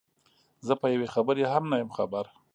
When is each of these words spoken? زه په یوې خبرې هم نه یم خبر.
زه 0.67 0.73
په 0.81 0.85
یوې 0.93 1.07
خبرې 1.15 1.43
هم 1.53 1.63
نه 1.71 1.75
یم 1.81 1.89
خبر. 1.97 2.25